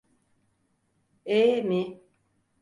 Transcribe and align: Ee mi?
Ee 1.25 1.61
mi? 1.61 2.01